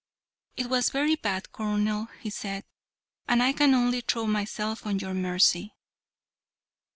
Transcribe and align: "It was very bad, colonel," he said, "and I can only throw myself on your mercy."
"It 0.57 0.65
was 0.65 0.89
very 0.89 1.13
bad, 1.15 1.51
colonel," 1.51 2.07
he 2.21 2.31
said, 2.31 2.65
"and 3.27 3.43
I 3.43 3.53
can 3.53 3.75
only 3.75 4.01
throw 4.01 4.25
myself 4.25 4.87
on 4.87 4.97
your 4.97 5.13
mercy." 5.13 5.75